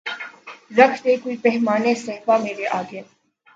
[0.77, 3.01] رکھ دے کوئی پیمانۂ صہبا مرے آگے